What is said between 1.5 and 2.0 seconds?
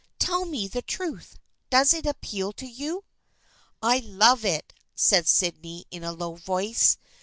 Does